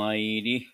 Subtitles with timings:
[0.00, 0.66] 参り。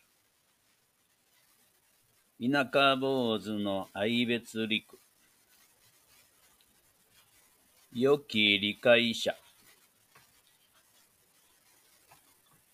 [2.41, 5.01] 田舎坊主の愛別陸。
[7.93, 9.35] 良き理解者。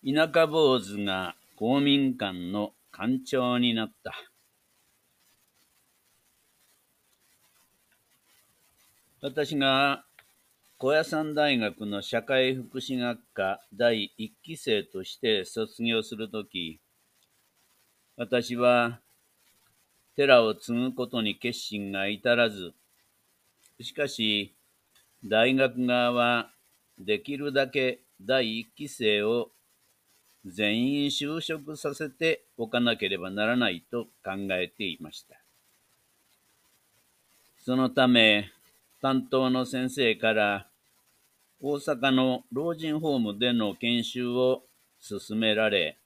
[0.05, 4.13] 田舎坊主が公民館の館長になった。
[9.21, 10.05] 私が
[10.83, 16.81] 高野山大学の社会福祉学科第一期生として卒業するとき、
[18.17, 18.99] 私は
[20.17, 22.73] 寺を継ぐことに決心が至らず、
[23.79, 24.53] しかし、
[25.23, 26.49] 大学側は
[26.99, 29.51] できるだけ第一期生を
[30.45, 35.37] 全員就職させておかなければならないと考えていました。
[37.63, 38.51] そのため、
[39.01, 40.67] 担当の先生から
[41.65, 44.63] 大阪の老人ホームでの研修を
[44.99, 45.97] 進められ、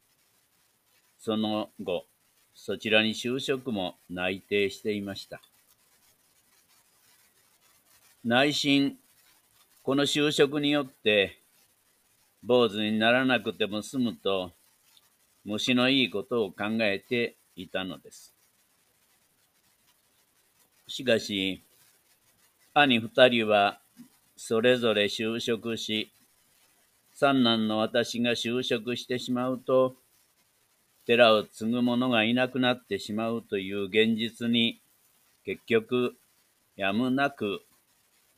[1.19, 2.05] その後、
[2.53, 5.41] そちらに就職も内定していました。
[8.23, 8.99] 内心、
[9.81, 11.39] この就職によって、
[12.43, 14.51] 坊主にならなくても済むと、
[15.43, 18.31] 虫のいいことを考えていたのです。
[20.87, 21.63] しかし、
[22.75, 23.79] 兄二人は
[24.37, 26.11] それぞれ就職し、
[27.11, 29.95] 三男の私が就職してしまうと、
[31.07, 34.79] 寺を継ぐ者がいなくなってしまうという現実に、
[35.43, 36.15] 結局、
[36.75, 37.61] やむなく、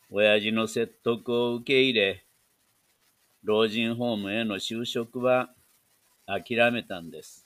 [0.09, 2.23] 親父の説得を受け入れ、
[3.43, 5.49] 老人ホームへの就職は
[6.25, 7.45] 諦めたんです。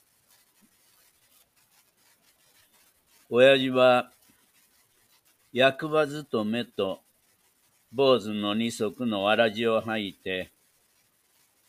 [3.31, 4.11] 親父は、
[5.51, 7.02] 役場勤めと
[7.93, 10.49] 坊主の二足のわらじを履いて、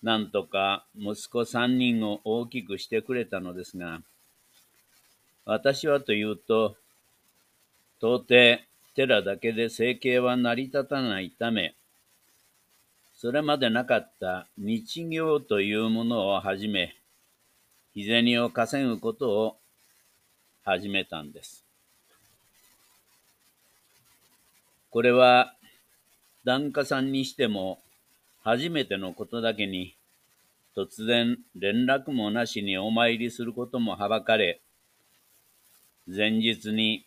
[0.02, 4.00] なんとか息子三人を大きくしてくれたのですが、
[5.44, 6.76] 私はというと、
[7.98, 8.60] 到底
[8.94, 11.74] 寺だけで生計は成り立たないため、
[13.14, 16.96] それまでなかった日業というものを始め、
[17.94, 19.56] 日銭を稼ぐことを
[20.64, 21.64] 始めたんです。
[24.90, 25.54] これは
[26.44, 27.80] 檀家さんにしても、
[28.42, 29.94] 初めてのことだけに、
[30.76, 34.60] 突然連絡もなしにお参りすることもはばかれ、
[36.06, 37.06] 前日に、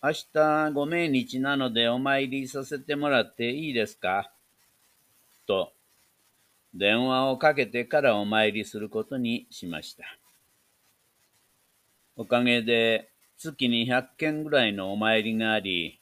[0.00, 4.30] 明日ご命日なのでお参りさせてもらっていいですか？
[5.48, 5.72] と、
[6.72, 10.04] 電話をかけてからお参りすることにしました。
[12.14, 13.08] おかげで
[13.38, 15.98] 月に100件ぐらいのお参りがあり、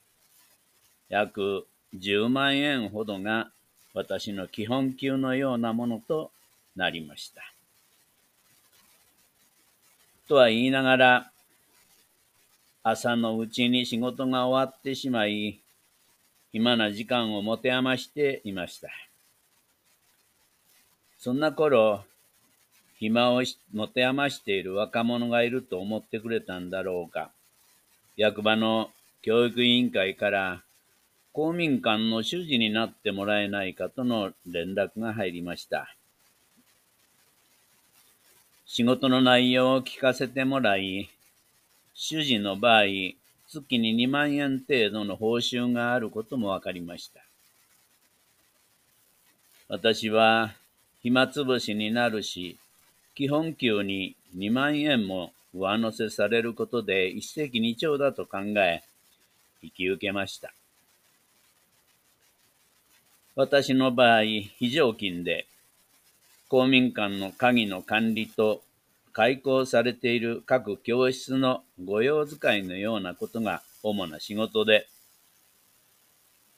[1.09, 3.49] 約10万円ほどが
[3.93, 6.31] 私の基本給のようなものと
[6.75, 7.41] なりました。
[10.27, 11.31] とは言いながら、
[12.83, 15.59] 朝のうちに仕事が終わってしまい、
[16.51, 18.89] 暇な時間を持て余していました。
[21.19, 22.03] そんな頃、
[22.97, 23.43] 暇を
[23.73, 27.31] 持て余している若者がいると思ってくれたんだろうか。
[28.17, 28.89] 役場の
[29.21, 30.63] 教育委員会から
[31.35, 35.93] 公民館の主事になってもらえないかとの連絡が入りました。
[38.65, 41.09] 仕事の内容を聞かせてもらい、
[41.93, 42.83] 主事の場合、
[43.49, 47.19] 月に2万円程度の報酬があることも分かりました。
[49.67, 50.53] 私は
[51.03, 52.57] 暇つぶしになるし、
[53.13, 58.83] 基本給に2万円も上乗せされることで一石二鳥だと考え、
[59.61, 60.53] 引き受けました。
[63.37, 65.45] 私の場合、非常勤で、
[66.47, 68.61] 公民館の鍵の管理と
[69.11, 74.87] 開校されている各教室の御用使いのようなことが主な仕事で、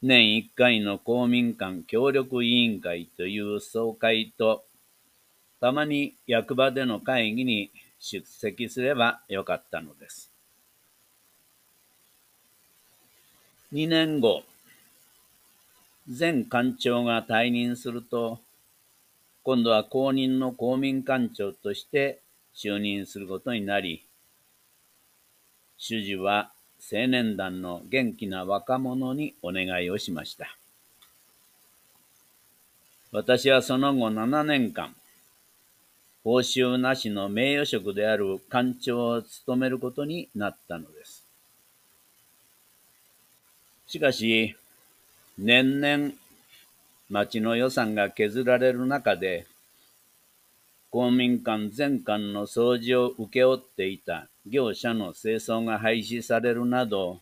[0.03, 4.63] 年1回の公民館協力委員会という総会と、
[5.59, 10.31] たまに役場での会議に出席すればよかったのです。
[13.73, 14.43] 2年後、
[16.09, 18.39] 前館長が退任すると、
[19.43, 22.21] 今度は公認の公民館長として
[22.55, 24.05] 就任することになり、
[25.77, 30.57] 主事は青年団の元気な若者にお願いをしました。
[33.11, 34.95] 私はその後7年間、
[36.23, 41.25] 報酬なしの名誉職である館長を務めることになったのです。
[43.87, 44.55] しかし、
[45.37, 46.13] 年々
[47.09, 49.45] 町の予算が削られる中で、
[50.89, 57.21] 公民館全館の掃除を請け負っていた業者の清掃が廃止されるなど、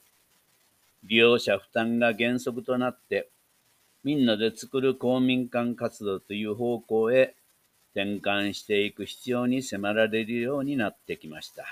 [1.03, 3.27] 利用者負担が原則となって、
[4.05, 7.33] みんなで作る公民館活動という方向へ
[7.95, 11.65] 転換していく必要に迫られるようになってきました。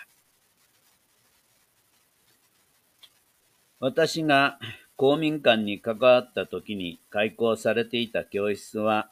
[3.80, 4.60] 私が
[4.96, 9.10] 公民館に関わった時に開講されていた教室は、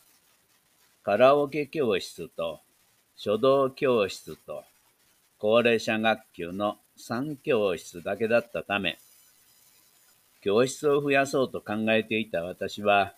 [1.04, 2.60] カラオケ教室と
[3.16, 4.63] 書道教室と
[5.39, 9.00] 高齢者学級の3教室だけだったため、
[10.42, 13.13] 教室を増やそうと考えていた私は、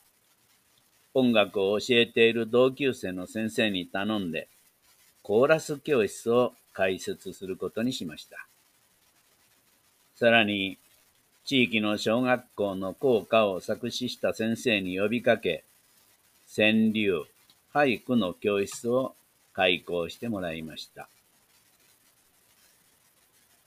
[1.14, 4.48] 音楽を教えている同級生の先生に頼んで、
[5.22, 8.48] コーラス教室を開設することにしました。
[10.16, 10.78] さらに、
[11.46, 15.64] 地域の小学校の校歌を作詞した先生に呼びかけ、
[16.56, 17.26] 川柳、
[17.74, 19.14] 俳句の教室を
[19.52, 21.10] 開講してもらいました。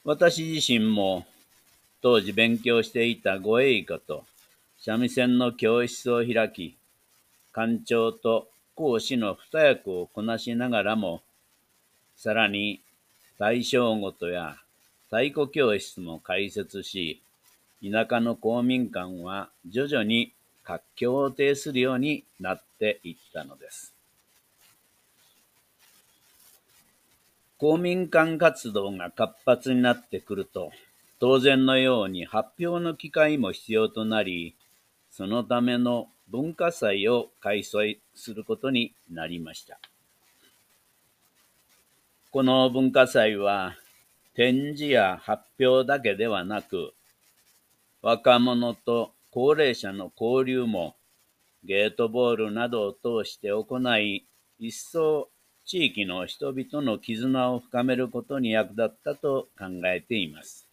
[0.04, 1.26] 私自身も
[2.00, 4.24] 当時勉強していた護衛歌と
[4.78, 6.76] 三味線の教室を開き、
[7.54, 11.22] 館長と講師の二役をこなしながらも、
[12.16, 12.80] さらに
[13.38, 14.56] 大正ごとや
[15.06, 17.20] 太鼓教室も開設し、
[17.90, 20.32] 田舎の公民館は徐々に
[20.64, 23.94] 活況を呈するようになっていったのです。
[27.58, 30.72] 公民館活動が活発になってくると、
[31.18, 34.54] 当然のように発表の機会も必要となり、
[35.10, 39.78] そのための文化祭を開催することになりました。
[42.30, 43.76] この文化祭は
[44.34, 46.92] 展示や発表だけではなく、
[48.06, 50.94] 若者と高齢者の交流も
[51.64, 54.24] ゲートボールなどを通して行い、
[54.60, 55.28] 一層
[55.64, 60.68] 地域の人々の絆を深めることに役立ったと考えています。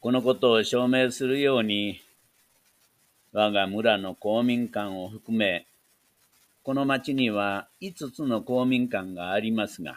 [0.00, 2.02] このことを証明するように、
[3.32, 5.64] 我が村の公民館を含め、
[6.62, 9.96] この町には5つの公民館がありますが、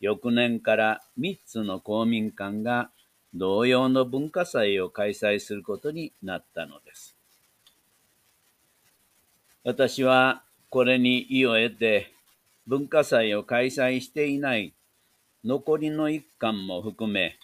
[0.00, 2.88] 翌年から3つの公民館が
[3.34, 7.14] 同様の文化祭を開催することになったのです。
[9.64, 12.12] 私はこれに意を得て、
[12.66, 14.72] 文化祭を開催していない
[15.44, 17.36] 残りの一館も含め、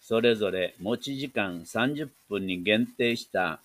[0.00, 3.60] それぞれ持ち時間30分に限定した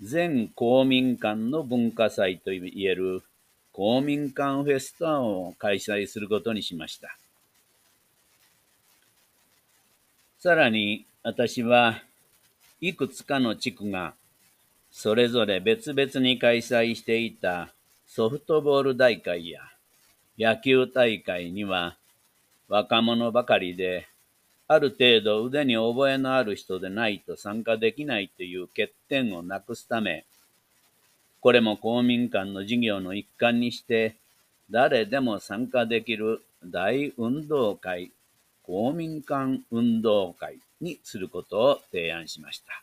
[0.00, 3.22] 全公民館の文化祭といえる
[3.72, 7.16] 公民館フェスタを開催することにしました。
[10.38, 12.02] さらに私は
[12.80, 14.14] いくつかの地区が
[14.90, 17.72] それぞれ別々に開催していた
[18.06, 19.60] ソフトボール大会や
[20.38, 21.96] 野球大会には
[22.68, 24.08] 若者ばかりで
[24.70, 30.26] ある程度腕に覚えのある人でないと参加できないという欠点をなくすため、
[31.40, 34.14] これも公民館の事業の一環にして、
[34.70, 38.12] 誰でも参加できる大運動会、
[38.68, 42.82] 公民館運動会にすることを提案しました。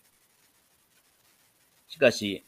[1.88, 2.44] しかし、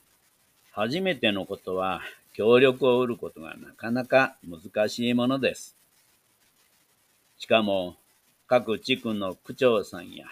[0.71, 2.01] 初めてのことは
[2.33, 5.75] 協力を得ることがなかなか難しいものです。
[7.37, 7.95] しかも、
[8.47, 10.25] 各地区の区長さんや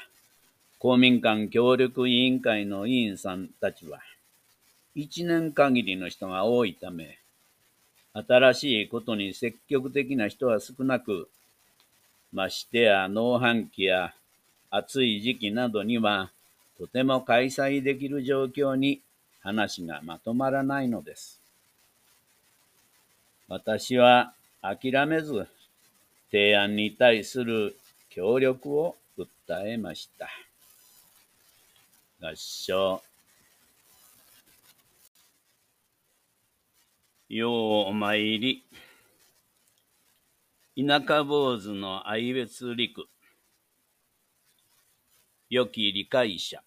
[0.80, 4.00] 公民館協力委員会の委員さんたちは、
[4.96, 7.20] 一年限りの人が多いため、
[8.14, 11.30] 新しいことに積極的な人は少なく、
[12.36, 14.14] ましてや農繁期や
[14.70, 16.32] 暑い時期などには、
[16.78, 19.00] とても開催できる状況に
[19.40, 21.40] 話がまとまらないのです。
[23.48, 25.48] 私は諦めず、
[26.30, 27.78] 提案に対する
[28.10, 30.28] 協力を訴えました。
[32.22, 33.02] 合唱。
[37.30, 37.54] よう
[37.88, 38.62] お参り。
[40.78, 43.06] 田舎坊主の愛別陸。
[45.50, 46.62] 良き理解者。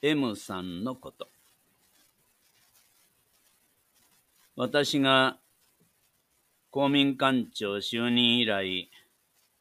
[0.00, 1.28] M さんのこと。
[4.54, 5.38] 私が
[6.70, 8.88] 公民館長就任以来、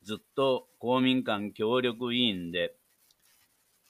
[0.04, 2.76] ずっと公民館協力委員で、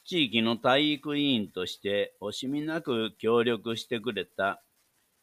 [0.05, 4.63] 地域の体育委員として惜しみなく協力してくれた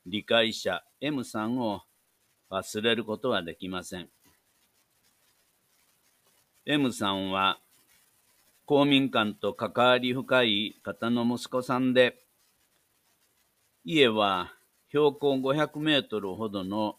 [0.04, 1.84] 理解者 M さんを
[2.54, 4.08] 忘れることはできません。
[6.66, 7.58] M さんは
[8.64, 12.16] 公民館と関わり深い方の息子さんで、
[13.84, 14.52] 家は
[14.90, 16.96] 標高500メートルほどの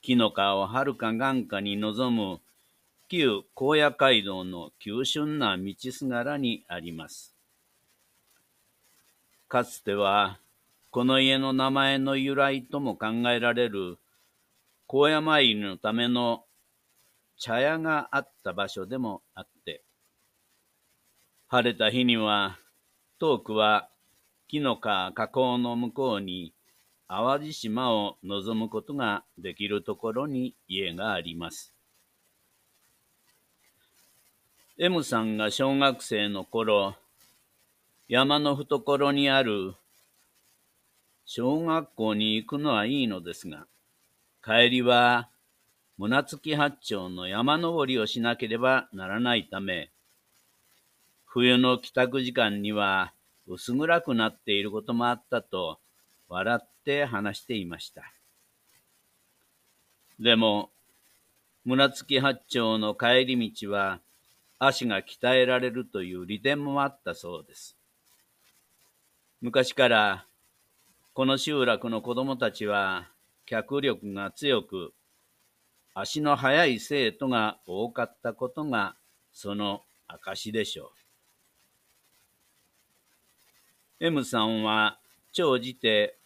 [0.00, 2.40] 紀の川をはるか眼下に望む
[3.08, 7.34] 旧荒野街道の急峻な道すがらにあります。
[9.46, 10.38] かつては、
[10.90, 13.98] この家の名前の由来とも考えられる
[14.88, 16.44] 荒野参りのための
[17.38, 19.82] 茶屋があった場所でもあって、
[21.48, 22.58] 晴れた日には、
[23.18, 23.88] 遠くは
[24.48, 26.52] 木の川河口の向こうに
[27.08, 31.72] 淡路島を望むことができるところに家があります。
[34.78, 36.96] M さんが小学生の頃、
[38.08, 39.74] 山の懐にある
[41.24, 43.66] 小学校に行くのはいいのですが、
[44.46, 45.28] 帰りは
[45.98, 49.90] 胸月八丁の山登りをしなければならないため、
[51.24, 53.12] 冬の帰宅時間には
[53.48, 55.80] 薄暗くなっていることもあったと
[56.28, 58.12] 笑って話していました。
[60.20, 60.70] でも、
[61.64, 63.98] 村月八丁の帰り道は
[64.60, 67.76] 足が鍛えられるという利点もあったそうです。
[69.40, 70.24] 昔から
[71.14, 73.08] この集落の子供たちは
[73.46, 74.92] 脚力が強く
[75.94, 78.96] 足の速い生徒が多かったことが
[79.32, 80.92] その証でしょ
[84.00, 84.04] う。
[84.04, 84.98] M さんは
[85.32, 86.18] 長じて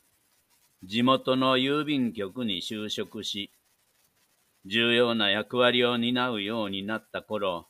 [0.83, 3.53] 地元の郵便局に就職し、
[4.65, 7.67] 重要な役割を担うようになった頃、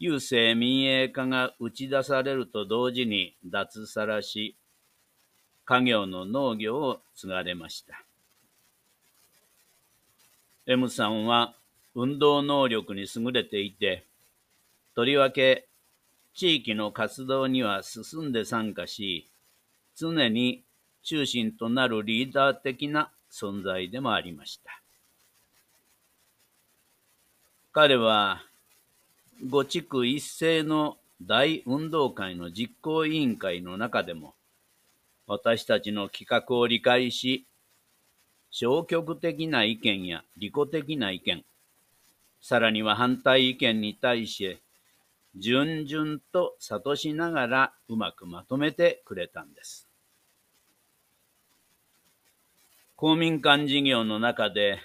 [0.00, 4.56] 郵政民営化が打ち出されると同時に脱サラし、
[5.66, 8.05] 家業の農業を継がれました。
[10.68, 11.54] M さんは
[11.94, 14.04] 運動能力に優れていて、
[14.96, 15.68] とりわけ
[16.34, 19.30] 地域の活動には進んで参加し、
[19.94, 20.64] 常に
[21.04, 24.82] 中心となるリーダー的な存在でもありました。
[27.72, 28.42] 彼は、
[29.48, 34.34] 五地区一斉の大運動会の実行委員会の中でも、
[35.28, 37.46] 私たちの企画を理解し、
[38.50, 41.44] 消極的な意見や利己的な意見、
[42.40, 44.60] さらには反対意見に対して
[45.36, 49.88] 順々と諭しながらうまくまとめてくれたんです。
[52.96, 54.78] 公民館事業の中で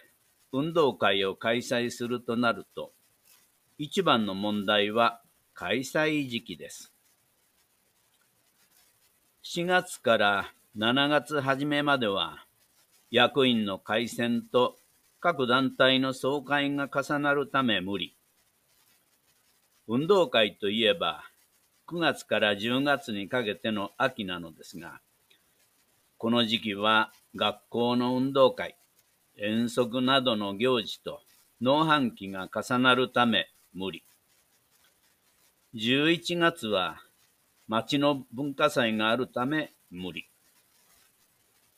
[0.51, 2.91] 運動会を開催するとなると、
[3.77, 5.21] 一番の問題は
[5.53, 6.91] 開催時期です。
[9.43, 12.45] 4月から7月初めまでは、
[13.11, 14.77] 役員の改選と
[15.19, 18.15] 各団体の総会が重なるため無理。
[19.87, 21.23] 運動会といえば、
[21.87, 25.01] 9月から10月にかけての秋なのですが、
[26.17, 28.77] この時期は学校の運動会、
[29.37, 31.21] 遠足などの行事と
[31.61, 34.03] 農繁期が重なるため無理。
[35.75, 37.01] 11月は
[37.67, 40.30] 町の文化祭があるため無理。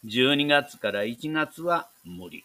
[0.05, 2.43] 12月から1月は無理。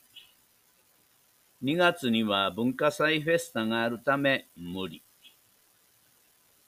[1.65, 5.03] 2月には文化祭フェスタがあるため無理。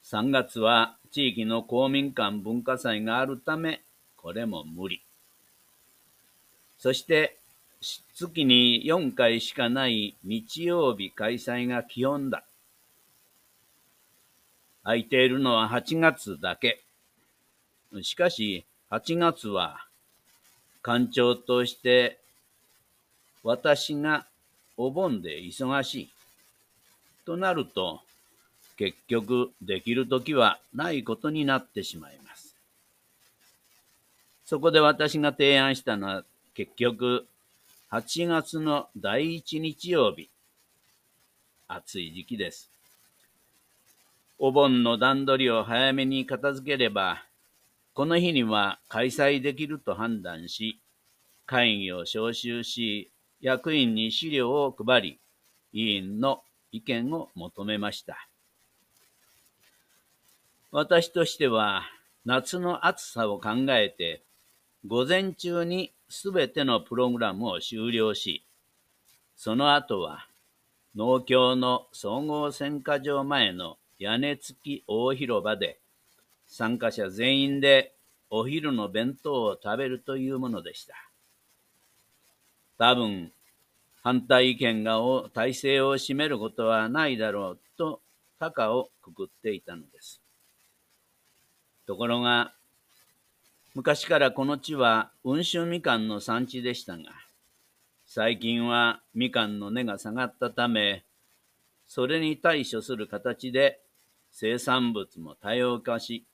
[0.03, 3.81] 3月は地域の公民館文化祭があるため、
[4.17, 5.01] これも無理。
[6.77, 7.37] そして、
[8.13, 12.43] 月に4回しかない日曜日開催が基本だ。
[14.83, 16.81] 空いているのは8月だけ。
[18.01, 19.85] しかし、8月は、
[20.83, 22.19] 館長として
[23.43, 24.25] 私が
[24.77, 26.09] お盆で忙しい。
[27.25, 28.01] となると、
[28.77, 32.55] 結局できるときはないことになってしまいます。
[34.45, 36.23] そこで私が提案したのは
[36.55, 37.27] 結局
[37.91, 40.29] 8月の第1日曜日、
[41.67, 42.69] 暑い時期です。
[44.39, 47.23] お盆の段取りを早めに片付ければ、
[47.93, 50.81] この日には開催できると判断し、
[51.45, 55.19] 会議を招集し、役員に資料を配り、
[55.73, 58.29] 委員の意見を求めました。
[60.71, 61.83] 私としては、
[62.23, 64.23] 夏の暑さを考えて、
[64.87, 68.45] 午前中にすべてのプログラムを終了し、
[69.35, 70.27] その後は、
[70.95, 75.80] 農協の総合選果場前の屋根付き大広場で、
[76.51, 77.95] 参加者全員で
[78.29, 80.93] お昼の弁当を食べるというものでした。
[82.77, 83.31] 多分、
[84.03, 84.99] 反対意見が
[85.33, 88.01] 体制を占めることはないだろうと、
[88.37, 90.19] 高をくくっていたのです。
[91.87, 92.51] ところが、
[93.73, 97.03] 昔からこの地は温州みかんの産地でしたが、
[98.05, 101.05] 最近はみかんの値が下がったため、
[101.87, 103.79] それに対処する形で
[104.31, 106.25] 生産物も多様化し、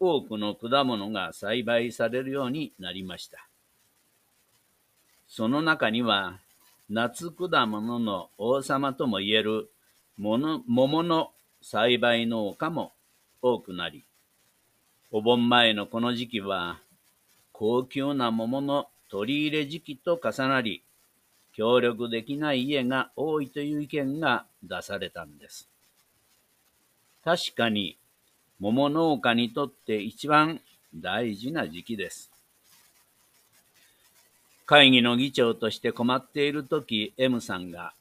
[0.00, 3.48] 多くの果物が栽培されるようになりました。
[5.28, 6.38] その中には、
[6.88, 9.68] 夏果物の王様ともいえる
[10.16, 12.92] 桃の栽培農家も
[13.42, 14.04] 多くなり、
[15.10, 16.80] お盆前のこの時期は、
[17.52, 20.82] 高級な桃の取り入れ時期と重なり、
[21.52, 25.68] 協力できない家が多いという意見が出されたんです。
[27.24, 27.97] 確かに、
[28.60, 30.60] 桃農家にとって一番
[30.94, 32.30] 大事な時期です。
[34.66, 37.94] 会議の議長として困っているとき、M さんが、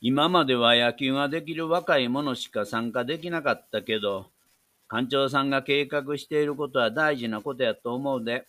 [0.00, 4.26] 今までは野球ができる若い者しか参加できなかったけど、
[4.90, 8.46] 館長さんが計画していることは大事なことやと思うで。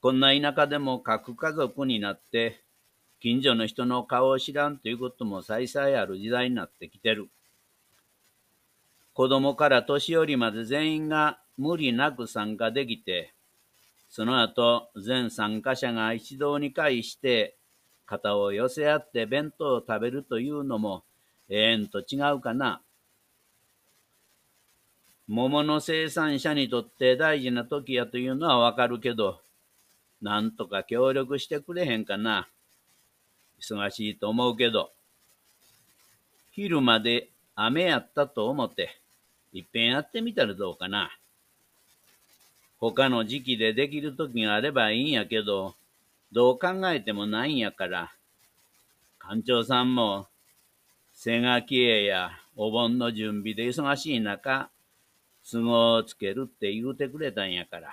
[0.00, 2.60] こんな田舎でも各家族になって、
[3.20, 7.28] 近所の人の顔を知らんということも再々ある時代になってきてる。
[9.14, 13.32] 子供から年寄りまで全員が無理なく参加できて、
[14.10, 17.56] その後、全参加者が一堂に会して
[18.06, 21.02] 肩を寄せ合って弁当を食べるというのも、
[21.48, 22.80] ええんと違うかな。
[25.28, 29.40] 桃の生産者にとって大事な時やというのはわかるけど、
[30.22, 32.48] なんとか協力してくれへんかな。
[33.60, 34.90] 忙しいと思うけど、
[36.52, 38.98] 昼まで雨やったと思って、
[39.52, 41.10] いっぺんやってみたらどうかな。
[42.78, 45.74] 他の時期でできる時があればいいんやけど、
[46.32, 48.12] どう考えてもないんやから、
[49.20, 50.26] 館長さんも、
[51.14, 54.70] 背書き絵やお盆の準備で忙しい中、
[55.50, 57.90] 都合をつけるって言うてくれたんやから。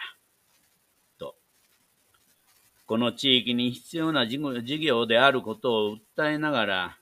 [2.86, 4.40] この地域に必要な事
[4.80, 6.98] 業であることを訴えながら、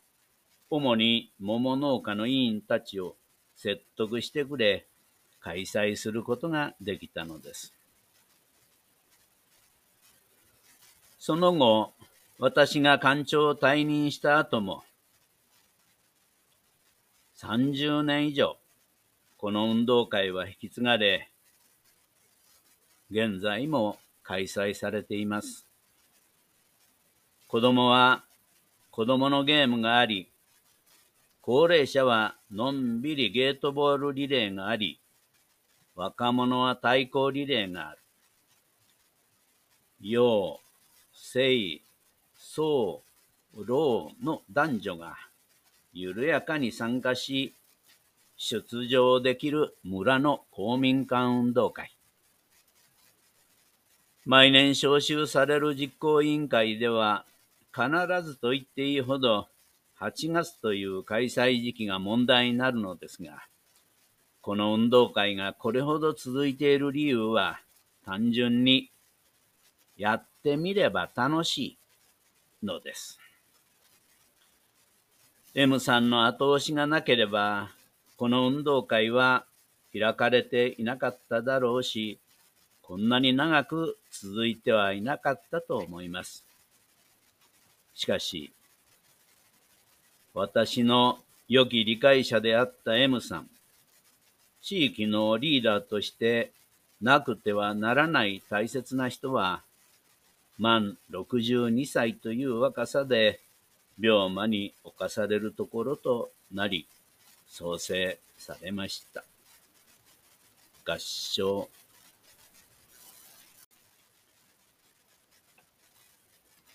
[0.69, 3.15] 主に桃農家の委員たちを
[3.55, 4.85] 説得してくれ、
[5.39, 7.73] 開催することができたのです。
[11.17, 11.93] その後、
[12.37, 14.83] 私が館長を退任した後も、
[17.37, 18.57] 30年以上、
[19.37, 21.29] この運動会は引き継がれ、
[23.09, 25.70] 現在も開催されています。
[27.51, 28.23] 子供は
[28.91, 30.29] 子供のゲームがあり、
[31.41, 35.01] 高齢者はのんびりゲートボールリレーがあり、
[35.93, 37.97] 若者は対抗リレーがある。
[39.99, 40.65] よう
[41.13, 41.81] 生、
[42.37, 43.01] 僧、
[43.53, 45.17] 老の男女が
[45.91, 47.53] 緩やかに参加し、
[48.37, 51.91] 出場できる村の公民館運動会。
[54.25, 57.25] 毎年招集される実行委員会では、
[57.73, 57.89] 必
[58.23, 59.47] ずと言っていいほど
[59.99, 63.43] 8月という開催時期が問題になるのですが、
[64.41, 67.59] この運動会がこれほど続いている理由は、
[68.03, 68.89] 単純に
[69.95, 71.77] やってみれば楽し
[72.61, 73.19] いのです。
[75.53, 77.69] M さんの後押しがなければ、
[78.17, 79.45] この運動会は
[79.93, 82.17] 開かれていなかっただろうし、
[82.81, 86.43] こんなに長く続いてはいなかったと思います。
[87.93, 88.51] しかし、
[90.33, 93.49] 私の良き理解者であった M さん、
[94.61, 96.51] 地域のリーダーとして
[97.01, 99.61] なくてはならない大切な人は、
[100.57, 103.39] 満62歳という若さで
[103.99, 106.85] 病魔に侵されるところとなり、
[107.49, 109.23] 創生されました。
[110.85, 111.67] 合唱。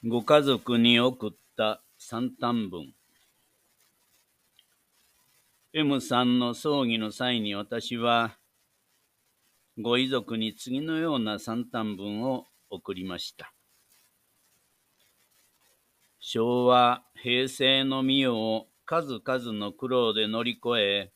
[0.09, 2.95] ご家族に送った三短文。
[5.73, 8.39] M さんの葬儀の際に私は、
[9.77, 13.53] ご遺族に次のような三短文を送りました。
[16.21, 21.13] 昭和、平成の御代を数々の苦労で乗り越え、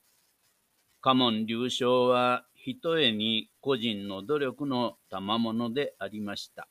[1.00, 6.66] 家門流昇はひとえに個人の努力の賜物でありました。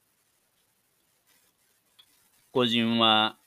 [2.51, 3.37] 個人は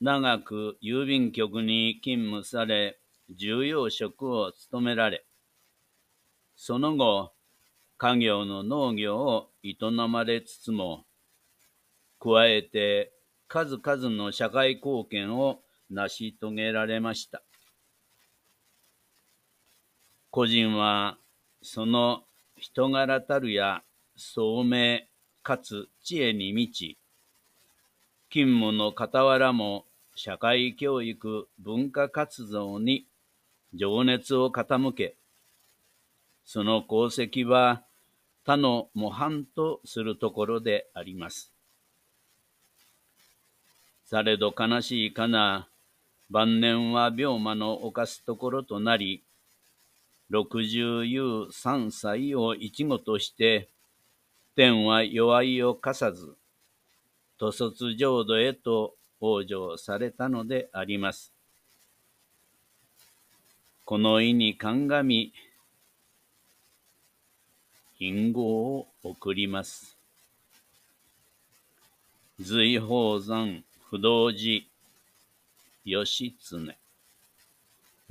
[0.00, 5.26] 長く郵便局に勤務され、重要職を務められ、
[6.54, 7.32] その後、
[7.98, 9.76] 家業の農業を営
[10.08, 11.04] まれつつも、
[12.18, 13.12] 加えて
[13.46, 17.42] 数々の社会貢献を成し遂げられました。
[20.30, 21.18] 個人は
[21.62, 22.22] その
[22.56, 23.82] 人柄たるや
[24.16, 25.00] 聡明
[25.42, 26.98] かつ知恵に満ち、
[28.36, 33.06] 勤務の傍らも社会教育文化活動に
[33.72, 35.14] 情熱を傾け、
[36.44, 37.82] その功績は
[38.44, 41.50] 他の模範とするところであります。
[44.04, 45.66] されど悲しいかな、
[46.28, 49.22] 晩年は病魔の犯すところとなり、
[50.28, 53.70] 六十有三歳を一語として、
[54.56, 56.34] 天は弱いを課さず、
[57.38, 61.32] 徒卒浄土へと往生されたのであります。
[63.84, 65.32] この意に鑑み、
[67.98, 68.42] 隠語
[68.76, 69.96] を送ります。
[72.40, 74.64] 随宝山不動寺
[75.84, 76.76] 義経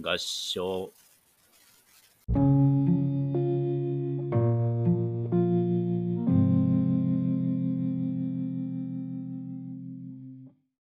[0.01, 0.91] 合唱